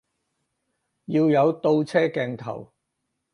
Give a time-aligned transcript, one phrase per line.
[1.05, 2.73] 要有倒車鏡頭